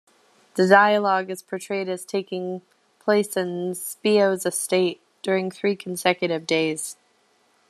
[0.55, 2.63] The dialogue is portrayed as taking
[2.97, 6.97] place in Scipio's estate, during three consecutive days.